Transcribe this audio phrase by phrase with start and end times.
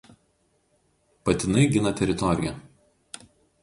[1.25, 2.59] Patinai gina teritoriją.